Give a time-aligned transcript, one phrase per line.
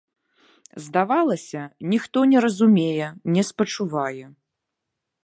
[0.85, 1.61] Здавалася,
[1.93, 3.07] ніхто не разумее,
[3.37, 4.25] не спачувае.